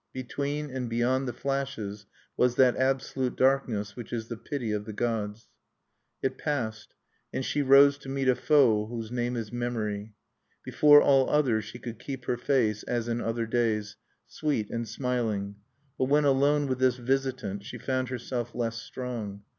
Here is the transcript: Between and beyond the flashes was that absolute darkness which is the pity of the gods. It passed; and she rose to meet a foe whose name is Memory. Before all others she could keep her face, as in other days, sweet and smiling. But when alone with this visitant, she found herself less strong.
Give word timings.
Between 0.13 0.71
and 0.71 0.89
beyond 0.89 1.27
the 1.27 1.31
flashes 1.31 2.07
was 2.35 2.55
that 2.55 2.75
absolute 2.75 3.35
darkness 3.35 3.95
which 3.95 4.11
is 4.11 4.29
the 4.29 4.35
pity 4.35 4.71
of 4.71 4.85
the 4.85 4.93
gods. 4.93 5.47
It 6.23 6.39
passed; 6.39 6.95
and 7.31 7.45
she 7.45 7.61
rose 7.61 7.99
to 7.99 8.09
meet 8.09 8.27
a 8.27 8.33
foe 8.33 8.87
whose 8.87 9.11
name 9.11 9.35
is 9.37 9.51
Memory. 9.51 10.15
Before 10.65 11.03
all 11.03 11.29
others 11.29 11.65
she 11.65 11.77
could 11.77 11.99
keep 11.99 12.25
her 12.25 12.37
face, 12.37 12.81
as 12.81 13.07
in 13.07 13.21
other 13.21 13.45
days, 13.45 13.95
sweet 14.25 14.71
and 14.71 14.87
smiling. 14.87 15.57
But 15.99 16.05
when 16.05 16.25
alone 16.25 16.65
with 16.65 16.79
this 16.79 16.97
visitant, 16.97 17.63
she 17.63 17.77
found 17.77 18.09
herself 18.09 18.55
less 18.55 18.77
strong. 18.81 19.43